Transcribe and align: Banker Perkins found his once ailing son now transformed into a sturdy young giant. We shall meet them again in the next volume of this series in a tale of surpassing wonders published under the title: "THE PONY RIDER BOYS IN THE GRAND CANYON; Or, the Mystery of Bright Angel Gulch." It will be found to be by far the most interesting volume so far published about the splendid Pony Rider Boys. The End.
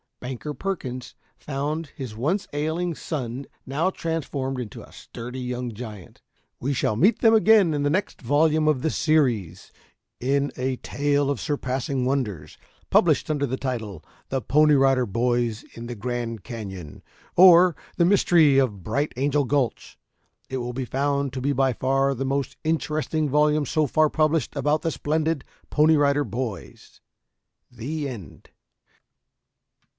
Banker 0.19 0.53
Perkins 0.53 1.15
found 1.37 1.87
his 1.95 2.15
once 2.15 2.47
ailing 2.53 2.95
son 2.95 3.45
now 3.67 3.89
transformed 3.89 4.59
into 4.59 4.81
a 4.83 4.91
sturdy 4.91 5.39
young 5.39 5.73
giant. 5.73 6.21
We 6.59 6.73
shall 6.73 6.95
meet 6.95 7.19
them 7.19 7.33
again 7.33 7.73
in 7.73 7.83
the 7.83 7.89
next 7.89 8.21
volume 8.21 8.67
of 8.67 8.81
this 8.81 8.95
series 8.95 9.71
in 10.19 10.51
a 10.57 10.77
tale 10.77 11.29
of 11.29 11.39
surpassing 11.41 12.05
wonders 12.05 12.57
published 12.89 13.29
under 13.29 13.45
the 13.45 13.57
title: 13.57 14.03
"THE 14.29 14.41
PONY 14.41 14.75
RIDER 14.75 15.05
BOYS 15.07 15.65
IN 15.73 15.87
THE 15.87 15.95
GRAND 15.95 16.43
CANYON; 16.43 17.03
Or, 17.35 17.75
the 17.97 18.05
Mystery 18.05 18.59
of 18.59 18.83
Bright 18.83 19.13
Angel 19.17 19.43
Gulch." 19.43 19.99
It 20.49 20.57
will 20.57 20.73
be 20.73 20.85
found 20.85 21.33
to 21.33 21.41
be 21.41 21.53
by 21.53 21.73
far 21.73 22.13
the 22.15 22.25
most 22.25 22.57
interesting 22.63 23.27
volume 23.29 23.65
so 23.65 23.85
far 23.87 24.09
published 24.09 24.55
about 24.55 24.81
the 24.83 24.91
splendid 24.91 25.43
Pony 25.69 25.95
Rider 25.95 26.23
Boys. 26.23 27.01
The 27.71 28.07
End. 28.07 28.49